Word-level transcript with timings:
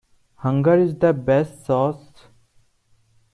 Hunger 0.37 0.73
is 0.79 0.95
the 0.95 1.13
best 1.13 1.63
sauce. 1.67 2.25